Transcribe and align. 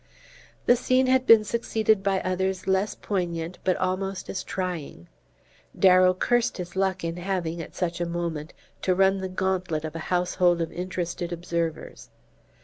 The 0.65 0.75
scene 0.75 1.05
had 1.05 1.27
been 1.27 1.43
succeeded 1.43 2.01
by 2.01 2.21
others 2.21 2.65
less 2.65 2.95
poignant 2.95 3.59
but 3.63 3.77
almost 3.77 4.31
as 4.31 4.43
trying. 4.43 5.07
Darrow 5.77 6.15
cursed 6.15 6.57
his 6.57 6.75
luck 6.75 7.03
in 7.03 7.17
having, 7.17 7.61
at 7.61 7.75
such 7.75 8.01
a 8.01 8.07
moment, 8.09 8.51
to 8.81 8.95
run 8.95 9.19
the 9.19 9.29
gauntlet 9.29 9.85
of 9.85 9.95
a 9.95 9.99
houseful 10.09 10.59
of 10.59 10.71
interested 10.71 11.31
observers. 11.31 12.09